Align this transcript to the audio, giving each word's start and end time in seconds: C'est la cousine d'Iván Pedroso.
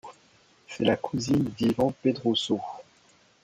C'est 0.67 0.83
la 0.83 0.95
cousine 0.97 1.43
d'Iván 1.59 1.93
Pedroso. 2.01 2.59